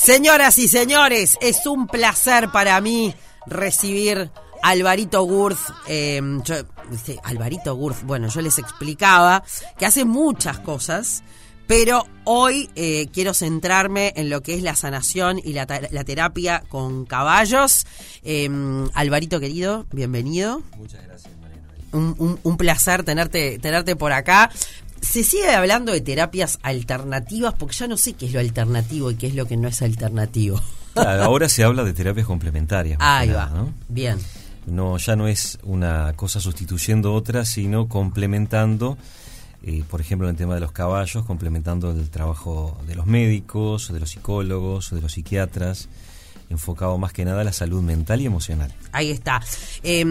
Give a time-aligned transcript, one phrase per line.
[0.00, 3.12] Señoras y señores, es un placer para mí
[3.46, 4.30] recibir
[4.62, 5.58] a Alvarito Gurz.
[5.88, 6.54] Eh, yo,
[6.88, 9.42] dice, Alvarito Gurz, bueno, yo les explicaba
[9.76, 11.24] que hace muchas cosas,
[11.66, 16.62] pero hoy eh, quiero centrarme en lo que es la sanación y la, la terapia
[16.68, 17.84] con caballos.
[18.22, 18.48] Eh,
[18.94, 20.62] Alvarito querido, bienvenido.
[20.76, 21.34] Muchas gracias.
[21.90, 24.50] Un, un, un placer tenerte, tenerte por acá
[25.00, 29.16] se sigue hablando de terapias alternativas porque ya no sé qué es lo alternativo y
[29.16, 30.60] qué es lo que no es alternativo.
[30.94, 32.98] Claro, ahora se habla de terapias complementarias.
[33.00, 33.72] Ahí va, ¿no?
[33.88, 34.18] bien.
[34.66, 38.98] No, ya no es una cosa sustituyendo otra, sino complementando,
[39.62, 43.90] eh, por ejemplo, en el tema de los caballos, complementando el trabajo de los médicos,
[43.92, 45.88] de los psicólogos, de los psiquiatras,
[46.50, 48.72] enfocado más que nada a la salud mental y emocional.
[48.92, 49.40] Ahí está.
[49.82, 50.04] Eh,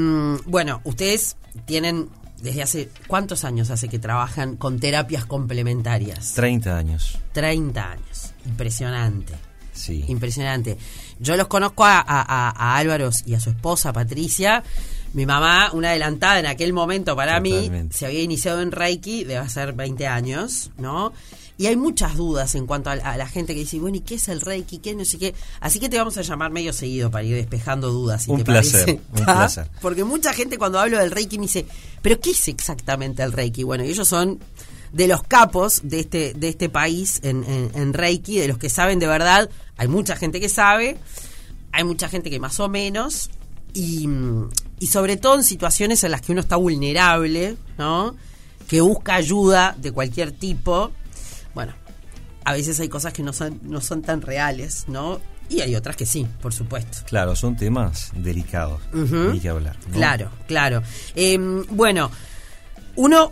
[0.45, 2.09] bueno, ustedes tienen
[2.41, 6.33] desde hace cuántos años hace que trabajan con terapias complementarias?
[6.33, 7.17] 30 años.
[7.33, 8.33] 30 años.
[8.45, 9.33] Impresionante.
[9.73, 10.05] Sí.
[10.07, 10.77] Impresionante.
[11.19, 14.63] Yo los conozco a, a, a Álvaro y a su esposa Patricia.
[15.13, 17.83] Mi mamá, una adelantada en aquel momento para Totalmente.
[17.83, 21.13] mí, se había iniciado en Reiki, debe ser 20 años, ¿no?
[21.59, 24.15] Y hay muchas dudas en cuanto a, a, la gente que dice, bueno, ¿y qué
[24.15, 24.77] es el Reiki?
[24.77, 25.33] ¿Qué no sé qué?
[25.59, 28.23] Así que te vamos a llamar medio seguido para ir despejando dudas.
[28.25, 29.01] Si un te placer, parece.
[29.13, 29.69] un placer.
[29.81, 31.65] Porque mucha gente cuando hablo del Reiki me dice,
[32.03, 33.63] ¿pero qué es exactamente el Reiki?
[33.63, 34.39] Bueno, ellos son
[34.93, 38.69] de los capos de este, de este país en, en, en Reiki, de los que
[38.69, 39.49] saben de verdad.
[39.77, 40.97] Hay mucha gente que sabe,
[41.71, 43.31] hay mucha gente que más o menos,
[43.73, 44.07] y,
[44.79, 48.15] y sobre todo en situaciones en las que uno está vulnerable, ¿no?
[48.67, 50.91] Que busca ayuda de cualquier tipo
[51.53, 51.73] bueno,
[52.45, 55.19] a veces hay cosas que no son, no son tan reales, ¿no?
[55.49, 56.99] Y hay otras que sí, por supuesto.
[57.05, 59.31] Claro, son temas delicados, uh -huh.
[59.33, 59.77] hay que hablar.
[59.87, 59.93] ¿no?
[59.93, 60.83] Claro, claro.
[61.15, 61.37] Eh,
[61.69, 62.11] bueno,
[62.95, 63.31] uno,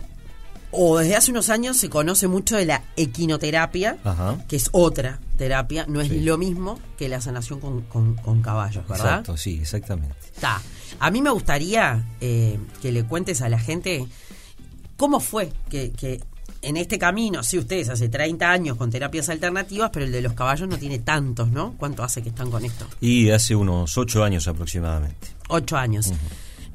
[0.70, 4.38] o desde hace unos años se conoce mucho de la equinoterapia, Ajá.
[4.48, 6.20] que es otra terapia, no es sí.
[6.20, 9.06] lo mismo que la sanación con, con, con caballos, ¿verdad?
[9.06, 10.16] Exacto, sí, exactamente.
[10.34, 10.60] Está.
[10.98, 14.06] A mí me gustaría eh, que le cuentes a la gente
[14.96, 16.22] cómo fue que, que
[16.66, 20.32] en este camino, sí, ustedes hace 30 años con terapias alternativas, pero el de los
[20.32, 21.74] caballos no tiene tantos, ¿no?
[21.78, 22.86] ¿Cuánto hace que están con esto?
[23.00, 25.28] Y hace unos 8 años aproximadamente.
[25.48, 26.08] 8 años.
[26.08, 26.16] Uh -huh.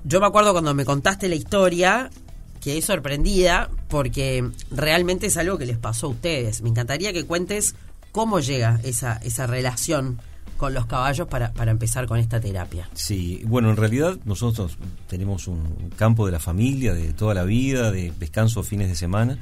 [0.06, 2.10] Yo me acuerdo cuando me contaste la historia,
[2.62, 6.62] quedé sorprendida porque realmente es algo que les pasó a ustedes.
[6.62, 7.76] Me encantaría que cuentes
[8.14, 10.22] cómo llega esa, esa relación
[10.56, 12.90] con los caballos para, para empezar con esta terapia.
[12.94, 14.78] Sí, bueno, en realidad nosotros
[15.08, 19.38] tenemos un campo de la familia, de toda la vida, de descanso fines de semana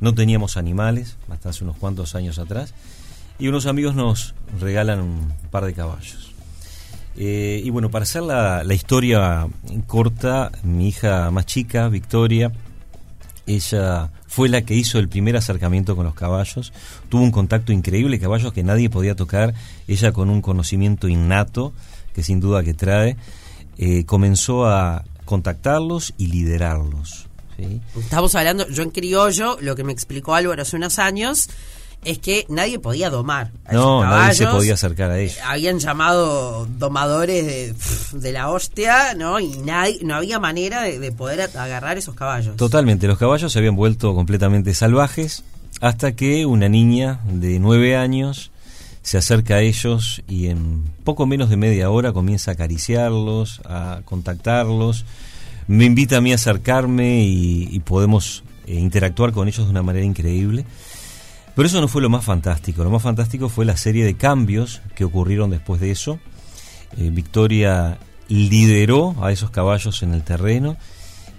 [0.00, 2.74] no teníamos animales hasta hace unos cuantos años atrás
[3.38, 6.32] y unos amigos nos regalan un par de caballos.
[7.16, 9.46] Eh, y bueno, para hacer la, historia
[9.86, 12.52] corta, mi hija más chica, Victoria,
[13.46, 16.72] ella fue la que hizo el primer acercamiento con los caballos,
[17.08, 19.52] tuvo un contacto increíble, caballos que nadie podía tocar,
[19.88, 21.72] ella con un conocimiento innato,
[22.14, 23.16] que sin duda que trae,
[23.76, 27.28] eh, comenzó a contactarlos y liderarlos.
[27.56, 27.80] ¿Sí?
[27.98, 31.48] Estamos hablando, yo en criollo, lo que me explicó Álvaro hace unos años,
[32.04, 34.20] es que nadie podía domar a no, esos caballos.
[34.20, 35.38] nadie se podía acercar a ellos.
[35.44, 39.38] Habían llamado domadores de, de la hostia, ¿no?
[39.38, 42.56] Y nadie, no había manera de, de, poder agarrar esos caballos.
[42.56, 45.44] Totalmente, los caballos se habían vuelto completamente salvajes
[45.80, 48.50] hasta que una niña de nueve años
[49.02, 54.00] se acerca a ellos y en poco menos de media hora comienza a acariciarlos, a
[54.04, 55.04] contactarlos.
[55.68, 60.04] Me invita a mí a acercarme y, podemos eh, interactuar con ellos de una manera
[60.04, 60.64] increíble.
[61.54, 62.82] Pero eso no fue lo más fantástico.
[62.82, 66.18] Lo más fantástico fue la serie de cambios que ocurrieron después de eso.
[66.96, 70.76] Eh, Victoria lideró a esos caballos en el terreno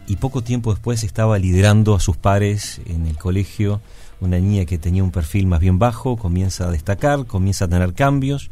[0.07, 3.81] y poco tiempo después estaba liderando a sus pares en el colegio.
[4.19, 7.93] Una niña que tenía un perfil más bien bajo comienza a destacar, comienza a tener
[7.93, 8.49] cambios.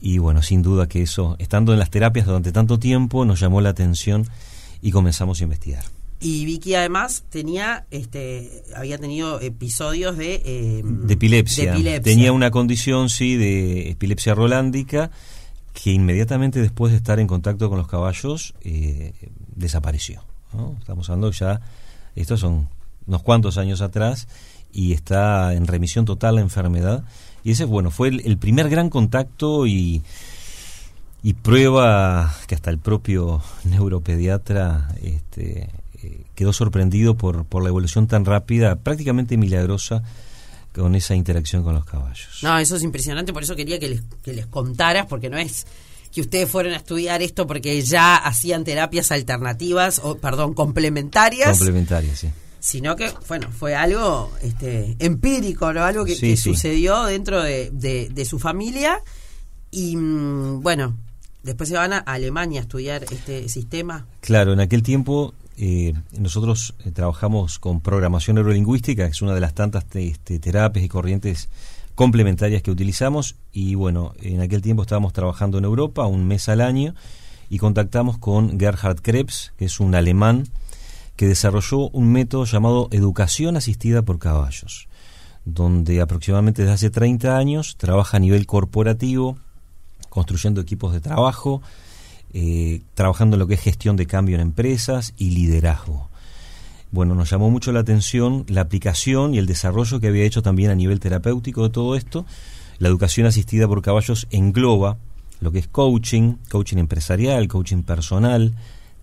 [0.00, 3.60] Y bueno, sin duda que eso, estando en las terapias durante tanto tiempo, nos llamó
[3.60, 4.26] la atención
[4.82, 5.84] y comenzamos a investigar.
[6.22, 11.64] Y Vicky además tenía, este, había tenido episodios de, eh, de, epilepsia.
[11.64, 12.02] de, epilepsia.
[12.02, 15.10] Tenía una condición, sí, de epilepsia rolándica
[15.72, 19.14] que inmediatamente después de estar en contacto con los caballos eh,
[19.54, 20.22] desapareció.
[20.52, 20.76] ¿no?
[20.78, 21.62] Estamos hablando ya,
[22.16, 22.68] estos son
[23.06, 24.28] unos cuantos años atrás
[24.72, 27.02] y está en remisión total la enfermedad.
[27.44, 30.02] Y ese, bueno, fue el, el primer gran contacto y,
[31.22, 35.68] y prueba que hasta el propio neuropediatra este,
[36.02, 40.02] eh, quedó sorprendido por, por la evolución tan rápida, prácticamente milagrosa,
[40.74, 42.38] con esa interacción con los caballos.
[42.42, 45.66] No, eso es impresionante, por eso quería que les, que les contaras, porque no es
[46.12, 51.50] que ustedes fueron a estudiar esto porque ya hacían terapias alternativas, o perdón, complementarias.
[51.58, 52.28] Complementarias, sí.
[52.60, 55.84] sino que, bueno, fue algo este, empírico, ¿no?
[55.84, 56.42] Algo que, Sí, que sí.
[56.54, 59.02] sucedió dentro de, de- de su familia
[59.70, 60.96] y, mm, bueno,
[61.42, 64.06] después se van a Alemania a estudiar este sistema.
[64.20, 69.40] Claro, en aquel tiempo eh, nosotros eh, trabajamos con programación neurolingüística, que es una de
[69.40, 71.48] las tantas te- este, terapias y corrientes
[71.94, 73.36] complementarias que utilizamos.
[73.52, 76.94] Y bueno, en aquel tiempo estábamos trabajando en Europa un mes al año
[77.50, 80.46] y contactamos con Gerhard Krebs, que es un alemán
[81.16, 84.88] que desarrolló un método llamado educación asistida por caballos,
[85.44, 89.36] donde aproximadamente desde hace 30 años trabaja a nivel corporativo,
[90.10, 91.62] construyendo equipos de trabajo,
[92.34, 96.10] eh, trabajando en lo que es gestión de cambio en empresas y liderazgo.
[96.92, 100.70] Bueno, nos llamó mucho la atención la aplicación y el desarrollo que había hecho también
[100.70, 102.26] a nivel terapéutico de todo esto.
[102.78, 104.98] La educación asistida por caballos engloba
[105.40, 108.54] lo que es coaching, coaching empresarial, coaching personal,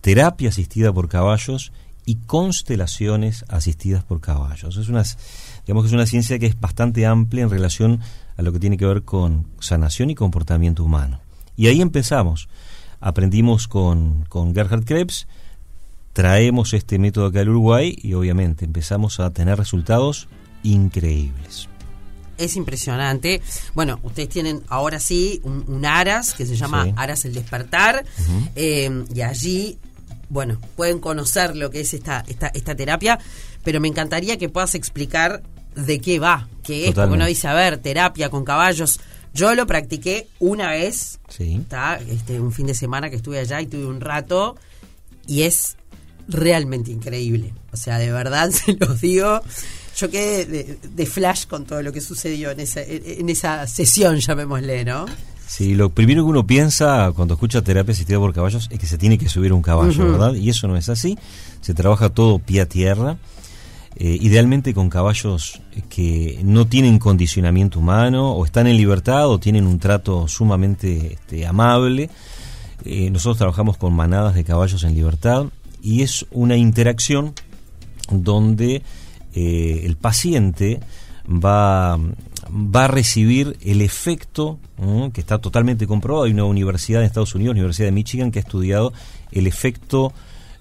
[0.01, 1.71] terapia asistida por caballos
[2.05, 4.77] y constelaciones asistidas por caballos.
[4.77, 5.03] Es una,
[5.65, 7.99] digamos que es una ciencia que es bastante amplia en relación
[8.37, 11.19] a lo que tiene que ver con sanación y comportamiento humano.
[11.55, 12.47] Y ahí empezamos.
[12.99, 15.27] Aprendimos con, con Gerhard Krebs,
[16.13, 20.27] traemos este método acá al Uruguay y obviamente empezamos a tener resultados
[20.63, 21.67] increíbles.
[22.37, 23.41] Es impresionante.
[23.73, 26.93] Bueno, ustedes tienen ahora sí un, un Aras que se llama Sí.
[26.95, 28.05] Aras el Despertar.
[28.55, 29.79] eh, y allí,
[30.29, 33.17] bueno, pueden conocer lo que es esta, esta, esta terapia.
[33.63, 35.41] Pero me encantaría que puedas explicar
[35.77, 36.85] de qué va, qué es.
[36.87, 37.15] Porque Totalmente.
[37.17, 38.99] uno dice, a ver, terapia con caballos.
[39.33, 41.55] Yo lo practiqué una vez, Sí.
[41.61, 44.55] está, este, un fin de semana que estuve allá y tuve un rato.
[45.27, 45.77] Y es
[46.27, 47.53] realmente increíble.
[47.71, 49.41] O sea, de verdad se los digo.
[49.97, 54.17] Yo quedé de, de flash con todo lo que sucedió en esa, en esa sesión,
[54.19, 55.05] llamémosle, ¿no?
[55.47, 58.97] Sí, lo primero que uno piensa cuando escucha terapia asistida por caballos es que se
[58.97, 60.11] tiene que subir un caballo.
[60.11, 60.33] ¿verdad?
[60.35, 61.17] Y eso no es así.
[61.61, 63.17] Se trabaja todo pie a tierra,
[63.99, 65.59] eh, idealmente con caballos
[65.89, 71.47] que no tienen condicionamiento humano o están en libertad o tienen un trato sumamente este,
[71.47, 72.11] amable.
[72.85, 75.47] Eh, nosotros trabajamos con manadas de caballos en libertad
[75.81, 77.33] y es una interacción
[78.11, 78.83] donde
[79.33, 80.79] eh, el paciente
[81.27, 84.59] va, va a recibir el efecto
[85.11, 86.25] que está totalmente comprobado.
[86.25, 88.93] Hay una universidad en Estados Unidos, Universidad de Michigan, que ha estudiado
[89.31, 90.13] el efecto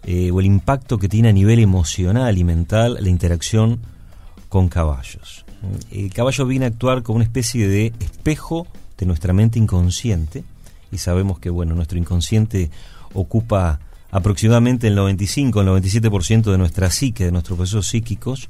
[0.07, 3.81] eh, o el impacto que tiene a nivel emocional y mental la interacción
[4.49, 5.45] con caballos.
[5.91, 8.67] El caballo viene a actuar como una especie de espejo
[8.99, 10.45] de nuestra mente inconsciente
[10.93, 12.71] y sabemos que bueno, nuestro inconsciente
[13.13, 13.81] ocupa
[14.11, 18.49] aproximadamente el 95, el 97% de nuestra psique, de nuestros procesos psíquicos,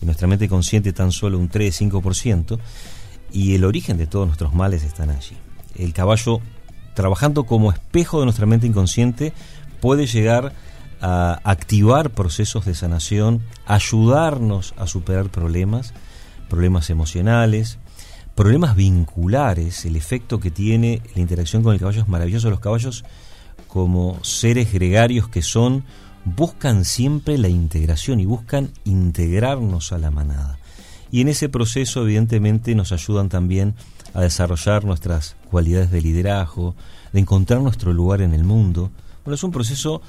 [0.00, 2.58] y nuestra mente consciente tan solo un 3-5%,
[3.32, 5.36] y el origen de todos nuestros males están allí.
[5.74, 6.40] El caballo,
[6.94, 9.32] trabajando como espejo de nuestra mente inconsciente,
[9.80, 10.52] puede llegar
[11.00, 15.94] a activar procesos de sanación, ayudarnos a superar problemas,
[16.48, 17.78] problemas emocionales,
[18.34, 22.50] problemas vinculares, el efecto que tiene la interacción con el caballo es maravilloso.
[22.50, 23.04] Los caballos,
[23.66, 25.84] como seres gregarios que son,
[26.24, 30.58] buscan siempre la integración y buscan integrarnos a la manada.
[31.10, 33.74] Y en ese proceso, evidentemente, nos ayudan también
[34.14, 36.74] a desarrollar nuestras cualidades de liderazgo,
[37.12, 38.90] de encontrar nuestro lugar en el mundo.
[39.24, 40.02] Bueno, es un proceso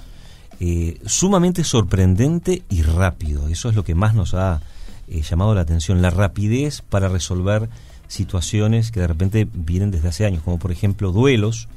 [0.60, 3.48] eh, sumamente sorprendente y rápido.
[3.48, 4.62] Eso es lo que más nos ha
[5.08, 7.70] eh, llamado la atención, la rapidez para resolver
[8.08, 11.68] situaciones que de repente vienen desde hace años, como por ejemplo duelos,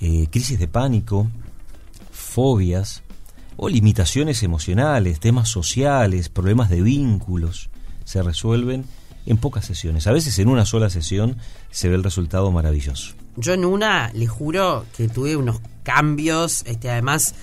[0.00, 1.28] eh, crisis de pánico,
[2.12, 3.02] fobias
[3.56, 7.70] o limitaciones emocionales, temas sociales, problemas de vínculos,
[8.04, 8.84] se resuelven
[9.26, 10.06] en pocas sesiones.
[10.06, 11.36] A veces en una sola sesión
[11.70, 13.14] se ve el resultado maravilloso.
[13.36, 17.34] Yo en una, le juro que tuve unos cambios, este además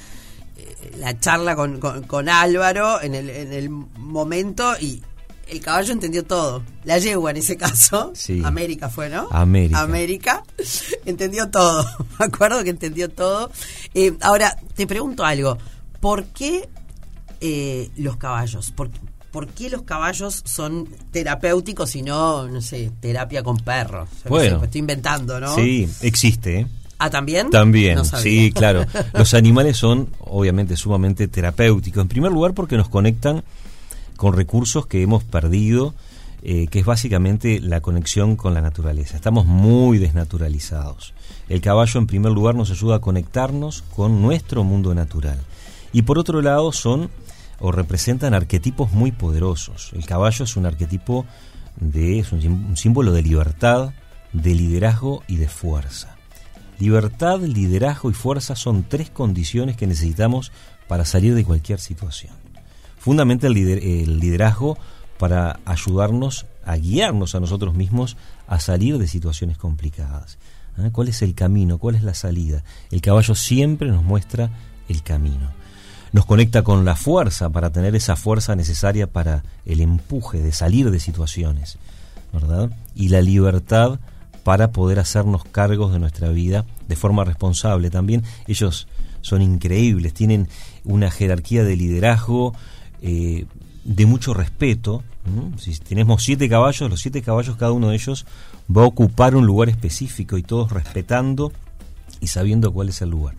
[0.97, 5.01] la charla con, con, con Álvaro en el, en el momento y
[5.49, 6.63] el caballo entendió todo.
[6.83, 8.41] La yegua en ese caso, Sí.
[8.43, 9.27] América fue, ¿no?
[9.31, 9.79] América.
[9.81, 10.43] América,
[11.05, 11.85] entendió todo.
[12.19, 13.51] Me acuerdo que entendió todo.
[13.93, 15.57] Eh, ahora, te pregunto algo.
[15.99, 16.67] ¿Por qué
[17.41, 18.71] eh, los caballos?
[18.71, 18.89] ¿Por,
[19.31, 24.09] ¿Por qué los caballos son terapéuticos y no, no sé, terapia con perros?
[24.27, 24.43] Bueno.
[24.45, 25.53] sé, pues estoy inventando, ¿no?
[25.55, 26.67] Sí, existe, ¿eh?
[26.99, 27.49] Ah, ¿también?
[27.51, 28.85] También, No sí, claro.
[29.13, 32.01] Los animales son obviamente sumamente terapéuticos.
[32.01, 33.43] En primer lugar porque nos conectan
[34.15, 35.93] con recursos que hemos perdido,
[36.41, 39.15] eh, que es básicamente la conexión con la naturaleza.
[39.15, 41.13] Estamos muy desnaturalizados.
[41.49, 45.39] El caballo en primer lugar nos ayuda a conectarnos con nuestro mundo natural.
[45.93, 47.09] Y por otro lado son
[47.59, 49.91] o representan arquetipos muy poderosos.
[49.93, 51.25] El caballo es un arquetipo
[51.79, 53.93] de es un símbolo de libertad,
[54.33, 56.16] de liderazgo y de fuerza.
[56.79, 60.51] Libertad, liderazgo y fuerza son tres condiciones que necesitamos
[60.87, 62.33] para salir de cualquier situación.
[62.99, 63.53] fundamenta el,
[64.19, 64.77] liderazgo
[65.17, 68.17] para ayudarnos a guiarnos a nosotros mismos
[68.47, 70.37] a salir de situaciones complicadas.
[70.77, 70.89] ¿eh?
[70.91, 71.77] ¿Cuál es el camino?
[71.77, 72.63] ¿Cuál es la salida?
[72.91, 74.51] El caballo siempre nos muestra
[74.87, 75.51] el camino.
[76.11, 80.91] Nos conecta con la fuerza para tener esa fuerza necesaria para el empuje de salir
[80.91, 81.77] de situaciones,
[82.31, 82.71] ¿verdad?
[82.95, 83.99] Y la libertad
[84.47, 88.23] para poder hacernos cargos de nuestra vida de forma responsable también.
[88.47, 88.87] Ellos
[89.19, 90.47] son increíbles, tienen
[90.85, 92.55] una jerarquía de liderazgo
[93.01, 93.45] eh,
[93.83, 95.03] de mucho respeto.
[95.57, 98.25] Si tenemos siete caballos, los siete caballos, cada uno de ellos
[98.73, 101.51] va a ocupar un lugar específico y todos respetando
[102.21, 103.35] y sabiendo cuál es el lugar.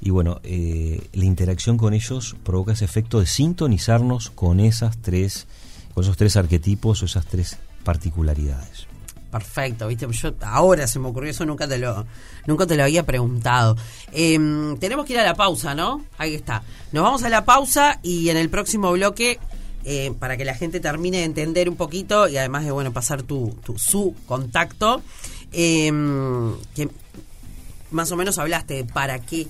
[0.00, 5.48] Y bueno, eh, la interacción con ellos provoca ese efecto de sintonizarnos con esas tres,
[5.94, 8.86] con esos tres arquetipos o esas tres particularidades.
[9.30, 12.06] Perfecto, viste, yo ahora se me ocurrió eso, nunca te lo,
[12.46, 13.76] nunca te lo había preguntado.
[14.10, 16.04] Em, tenemos que ir a la pausa, ¿no?
[16.16, 16.62] Ahí está.
[16.92, 19.38] Nos vamos a la pausa y en el próximo bloque,
[19.84, 23.22] eh, para que la gente termine de entender un poquito y además de bueno pasar
[23.22, 25.02] tu, su contacto,
[25.52, 26.88] em, que
[27.90, 29.46] más o menos hablaste de para qué,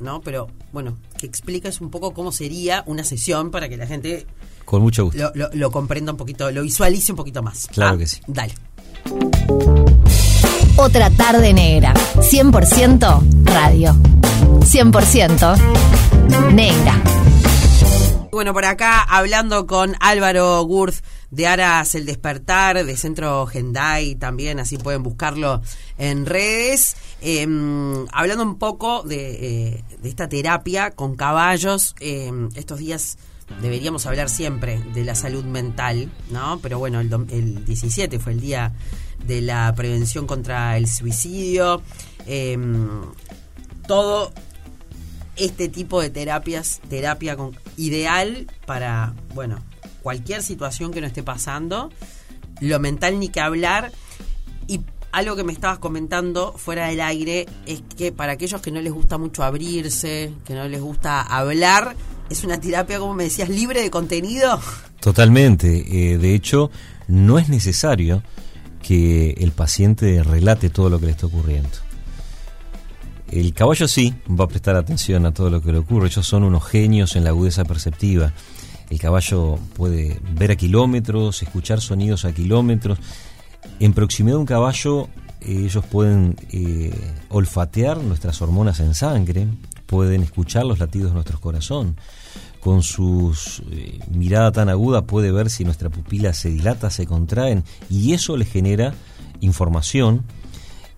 [0.00, 0.20] ¿no?
[0.20, 4.26] Pero bueno, que explicas un poco cómo sería una sesión para que la gente
[4.70, 5.32] con mucho gusto.
[5.34, 7.66] Lo, comprenda un poquito, lo visualice un poquito más.
[7.72, 7.98] Claro ¿ah?
[7.98, 8.20] que sí.
[8.28, 8.54] Dale.
[10.76, 11.92] Otra tarde negra.
[12.16, 13.94] 100% radio.
[14.60, 17.02] 100% negra.
[18.30, 24.58] Bueno, por acá hablando con Álvaro Gurz de Aras El Despertar, de Centro Gendai también,
[24.60, 25.62] así pueden buscarlo
[25.98, 26.96] en redes.
[27.20, 33.18] Em, hablando un poco de, eh, de, esta terapia con caballos, em, estos días
[33.60, 36.58] deberíamos hablar siempre de la salud mental, ¿no?
[36.60, 38.72] Pero bueno, el, el 17 fue el día
[39.26, 41.82] de la prevención contra el suicidio.
[42.26, 43.02] Em,
[43.86, 44.32] todo
[45.36, 49.58] este tipo de terapias, terapia con, ideal para, bueno,
[50.02, 51.90] cualquier situación que no esté pasando.
[52.60, 53.92] Lo mental ni que hablar.
[54.66, 54.80] Y
[55.12, 58.92] algo que me estabas comentando fuera del aire es que para aquellos que no les
[58.92, 61.96] gusta mucho abrirse, que no les gusta hablar,
[62.30, 64.58] es una terapia, como me decías, libre de contenido.
[65.00, 66.12] Totalmente.
[66.12, 66.70] Eh, de hecho,
[67.08, 68.22] no es necesario
[68.82, 71.68] que el paciente relate todo lo que le está ocurriendo.
[73.30, 76.06] El caballo sí va a prestar atención a todo lo que le ocurre.
[76.06, 78.32] Ellos son unos genios en la agudeza perceptiva.
[78.88, 82.98] El caballo puede ver a kilómetros, escuchar sonidos a kilómetros.
[83.78, 85.08] En proximidad de un caballo,
[85.40, 86.92] ellos pueden eh,
[87.28, 89.46] olfatear nuestras hormonas en sangre,
[89.86, 91.96] pueden escuchar los latidos de nuestro corazón
[92.60, 93.34] con su
[93.70, 98.36] eh, mirada tan aguda puede ver si nuestra pupila se dilata, se contraen, y eso
[98.36, 98.94] le genera
[99.40, 100.24] información,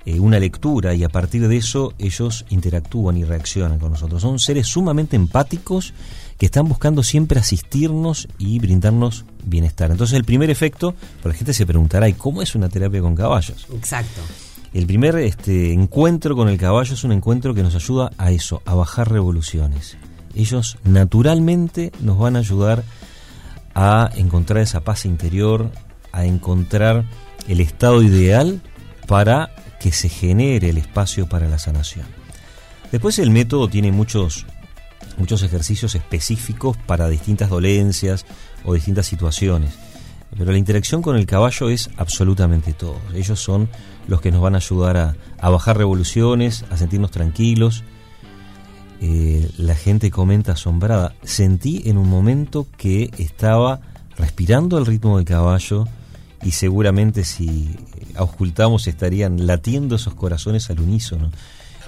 [0.05, 4.21] eh, una lectura, y a partir de eso ellos interactúan y reaccionan con nosotros.
[4.21, 5.95] Son seres sumamente empáticos
[6.37, 9.93] que están buscando siempre asistirnos y brindarnos bienestar.
[9.93, 13.69] Entonces el primer efecto, la gente se preguntará, ¿y cómo es una terapia con caballos?
[13.73, 14.21] Exacto.
[14.75, 18.63] El primer este, encuentro con el caballo es un encuentro que nos ayuda a eso,
[18.65, 19.97] a bajar revoluciones
[20.35, 22.85] ellos naturalmente nos van a ayudar
[23.75, 25.71] a encontrar esa paz interior,
[26.13, 27.05] a encontrar
[27.49, 28.61] el estado ideal
[29.07, 32.07] para que se genere el espacio para la sanación.
[32.91, 34.47] Después el método tiene muchos,
[35.17, 38.27] muchos ejercicios específicos para distintas dolencias
[38.65, 39.73] o distintas situaciones.
[40.37, 42.99] Pero la interacción con el caballo es absolutamente todo.
[43.15, 43.69] Ellos son
[44.09, 47.85] los que nos van a ayudar a, a bajar revoluciones, a sentirnos tranquilos,
[49.05, 51.17] eh, la gente comenta asombrada.
[51.25, 53.81] Sentí en un momento que estaba
[54.17, 55.89] respirando el ritmo del caballo
[56.41, 57.77] y seguramente si
[58.15, 61.33] auscultamos estarían latiendo esos corazones al unísono.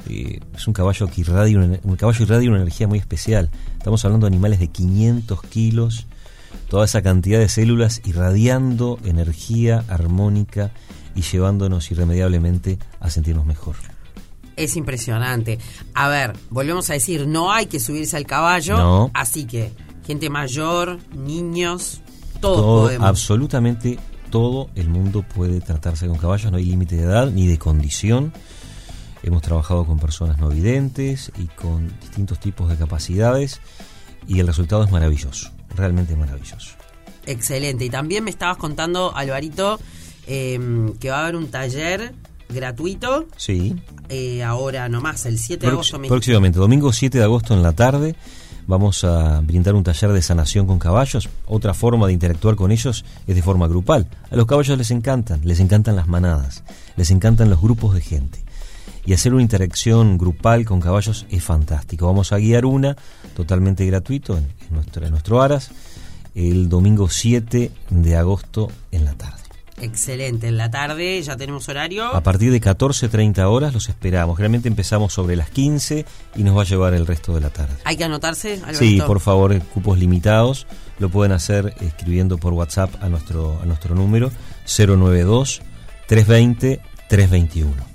[0.09, 3.49] Eh, es un caballo que irradia un caballo irradia una energía muy especial.
[3.79, 6.09] Estamos hablando de animales de 500 kilos,
[6.69, 10.73] toda esa cantidad de células irradiando energía armónica
[11.15, 13.77] y llevándonos irremediablemente a sentirnos mejor
[14.57, 15.59] es impresionante.
[15.95, 19.73] A ver, volvemos a decir, no hay que subirse al caballo, así que
[20.07, 22.01] gente mayor, niños,
[22.41, 23.09] todos todo, podemos.
[23.09, 23.99] Absolutamente
[24.31, 28.33] todo el mundo puede tratarse con caballos, no hay límite de edad ni de condición.
[29.23, 33.61] Hemos trabajado con personas no videntes y con distintos tipos de capacidades
[34.27, 36.75] y el resultado es maravilloso, realmente maravilloso.
[37.27, 37.87] Excelente.
[37.87, 39.81] Y también me estabas contando, Alvarito,
[40.27, 42.13] eh, que va a haber un taller
[42.55, 43.27] gratuito.
[43.37, 43.77] Sí.
[44.09, 46.01] Eh, ahora nomás, el 7 de agosto.
[46.03, 48.15] Próximamente, domingo 7 de agosto en la tarde.
[48.67, 51.29] Vamos a brindar un taller de sanación con caballos.
[51.47, 54.09] Otra forma de interactuar con ellos es de forma grupal.
[54.31, 56.65] A los caballos les encantan, les encantan las manadas,
[56.97, 58.43] les encantan los grupos de gente.
[59.07, 62.07] y hacer una interacción grupal con caballos es fantástico.
[62.07, 62.97] Vamos a guiar una
[63.37, 65.71] totalmente gratuito en, nuestro, en nuestro Aras
[66.35, 69.44] el domingo 7 de agosto en la tarde.
[69.81, 72.07] Excelente, en la tarde ya tenemos horario.
[72.07, 74.37] A partir de 14.30 horas los esperamos.
[74.37, 76.05] Generalmente empezamos sobre las 15
[76.37, 77.75] y nos va a llevar el resto de la tarde.
[77.85, 78.55] ¿Hay que anotarse?
[78.63, 78.79] Alberto?
[78.79, 80.67] Sí, por favor, cupos limitados.
[80.99, 84.31] Lo pueden hacer escribiendo por WhatsApp a nuestro, a nuestro número
[84.67, 85.63] 092
[86.07, 87.95] 320 321.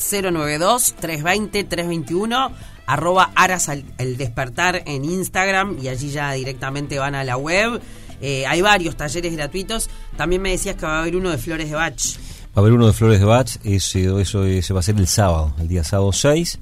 [0.00, 2.52] 092 320 321
[2.86, 7.80] arroba aras el despertar en Instagram y allí ya directamente van a la web
[8.20, 9.88] eh, hay varios talleres gratuitos.
[10.16, 12.16] También me decías que va a haber uno de flores de Bach.
[12.48, 15.54] Va a haber uno de flores de Bach, eso, eso, va a ser el sábado,
[15.60, 16.58] el día sábado 6.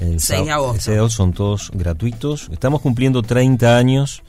[0.00, 0.74] El 6 de agosto.
[0.74, 2.48] El 6 de agosto son todos gratuitos.
[2.52, 4.22] Estamos cumpliendo 30 años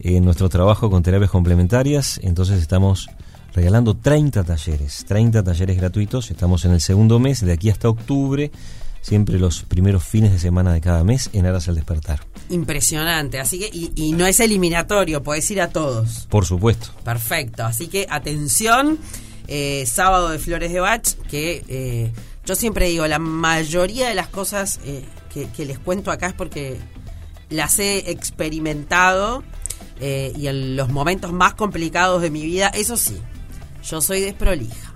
[0.00, 3.08] en nuestro trabajo con terapias complementarias, entonces estamos
[3.54, 6.30] regalando 30 talleres, 30 talleres gratuitos.
[6.30, 8.50] Estamos en el segundo mes, de aquí hasta octubre
[9.00, 12.20] siempre los primeros fines de semana de cada mes en Aras al Despertar.
[12.50, 16.26] Impresionante, así que, y, no es eliminatorio, podés ir a todos.
[16.30, 16.88] Por supuesto.
[17.04, 18.98] Perfecto, así que atención,
[19.46, 22.12] eh, sábado de Flores de Bach, que eh,
[22.44, 26.78] yo siempre digo, la mayoría de las cosas eh, que, les cuento acá es porque
[27.50, 29.44] las he experimentado
[30.00, 33.16] y en los momentos más complicados de mi vida, eso sí,
[33.82, 34.87] yo soy desprolija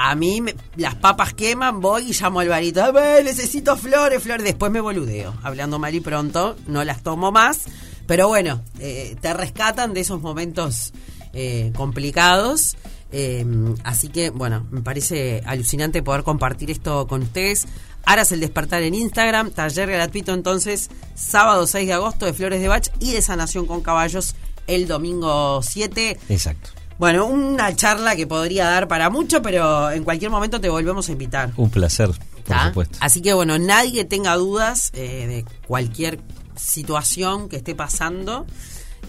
[0.00, 0.40] a mí
[0.76, 2.92] las papas queman, voy y llamo al varito.
[3.24, 4.44] necesito flores, flores.
[4.44, 5.34] Después me boludeo.
[5.42, 7.64] Hablando mal y pronto, no las tomo más.
[8.06, 10.92] Pero bueno, eh, te rescatan de esos momentos
[11.32, 12.76] eh, complicados.
[13.10, 17.66] Em, así que, bueno, me parece alucinante poder compartir esto con ustedes.
[18.04, 22.68] Aras el despertar en Instagram, taller gratuito entonces, sábado 6 de agosto de Flores de
[22.68, 24.36] Bach y de Sanación con Caballos
[24.68, 26.18] el domingo 7.
[26.28, 26.70] Exacto.
[26.98, 31.12] Bueno, una charla que podría dar para mucho, pero en cualquier momento te volvemos a
[31.12, 31.52] invitar.
[31.56, 32.10] Un placer,
[32.44, 32.98] por supuesto.
[33.00, 36.18] Así que bueno, nadie tenga dudas eh, de cualquier
[36.56, 38.46] situación que esté pasando.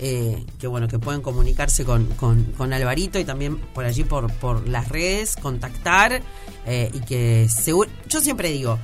[0.02, 4.70] Eh, que bueno, que pueden comunicarse con, con, Alvarito y también por allí por, por
[4.70, 6.22] las redes, contactar
[6.66, 8.80] eh, y que seguro, yo siempre digo,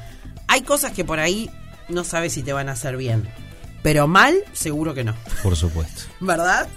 [0.47, 1.49] hay cosas que por ahí
[1.87, 3.29] no sabes si te van a hacer bien
[3.85, 5.13] pero mal, seguro que no.
[5.43, 6.05] Por supuesto.
[6.19, 6.67] ¿Verdad?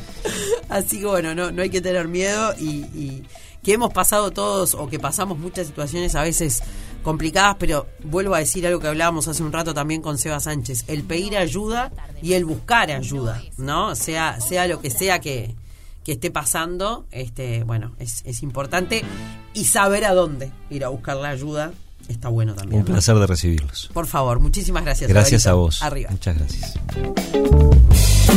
[0.70, 3.22] Así que bueno, no, no hay que tener miedo y,
[3.62, 6.62] que hemos pasado todos o que pasamos muchas situaciones a veces
[7.02, 10.84] complicadas, pero vuelvo a decir algo que hablábamos hace un rato también con Seba Sánchez,
[10.86, 13.94] el pedir ayuda y el buscar ayuda, ¿no?
[13.94, 15.54] Sea, sea lo que sea que,
[16.02, 19.04] que esté pasando, este, bueno, es, es importante
[19.52, 21.72] y saber a dónde ir a buscar la ayuda
[22.08, 22.80] está bueno también.
[22.80, 23.90] Un placer de recibirlos.
[23.92, 25.08] Por favor, muchísimas gracias.
[25.08, 25.82] Gracias a vos.
[25.82, 26.10] Arriba.
[26.10, 26.74] Muchas gracias.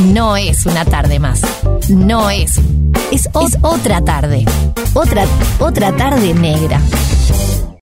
[0.05, 1.41] No es una tarde más.
[1.89, 2.57] No es.
[3.11, 4.45] Es, es otra tarde.
[4.93, 5.25] Otra,
[5.59, 6.81] otra tarde negra.